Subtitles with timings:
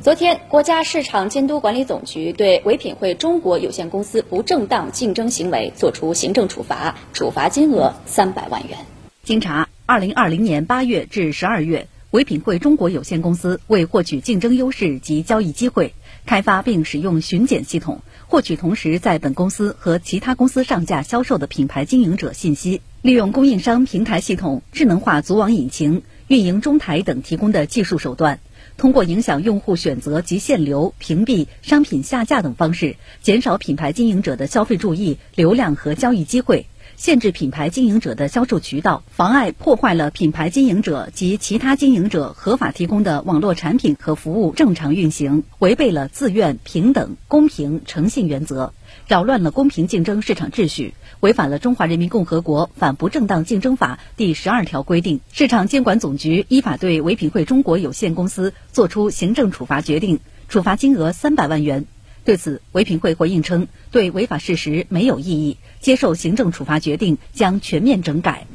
[0.00, 8.78] 昨天，国家市场监督管理总局对唯品会中国有限公司不正当竞争行为作出行政处罚，处罚金额三百万元。
[9.24, 28.38] 经查，二零二零年八月至十二月，唯品会中国有限公司为获取竞争优势及交易机会，开发并使用巡检系统，获取同时在本公司和其他公司上架销售的品牌经营者信息，利用供应商平台系统、智能化组网引擎、运营中台等提供的技术手段。
[28.76, 36.66] 通过影响用户选择及限流、屏蔽、商品下架等方式，减少品牌经营者的消费注意、流量和交易机会，
[36.96, 48.72] 限制品牌经营者的销售渠道，妨碍、破坏了品牌经营者及其他经营者合法提供的网络产品和服务正常运行，违背了自愿、平等、公平、诚信原则。
[49.06, 61.86] 扰乱了公平竞争市场秩序，违反了《中华人民共和国反不正当竞争法》第十二条规定，市场监管总局依法对唯品会中国有限公司作出行政处罚决定，处罚金额三百万元。
[62.28, 68.46] 对此，唯品会回应称，对违法事实没有异议，接受行政处罚决定，将全面整改。